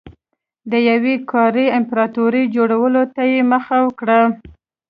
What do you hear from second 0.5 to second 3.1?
د یوې قاره يي امپراتورۍ جوړولو